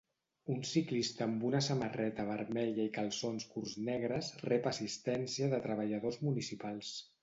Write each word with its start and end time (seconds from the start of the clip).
Un 0.53 0.61
ciclista 0.69 1.23
amb 1.31 1.45
una 1.49 1.61
samarreta 1.65 2.25
vermella 2.31 2.87
i 2.91 2.93
calçons 2.97 3.47
curts 3.55 3.79
negres 3.93 4.35
rep 4.51 4.75
assistència 4.75 5.55
de 5.57 5.65
treballadors 5.71 6.23
municipals. 6.29 6.97